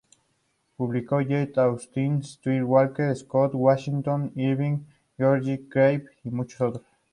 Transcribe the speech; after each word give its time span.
Publicó 0.77 1.17
Jane 1.21 1.51
Austen, 1.57 2.23
Sir 2.23 2.63
Walter 2.63 3.15
Scott, 3.15 3.53
Washington 3.53 4.31
Irving, 4.35 4.79
George 5.15 5.63
Crabbe 5.69 6.05
y 6.23 6.31
muchos 6.31 6.59
otros. 6.59 6.85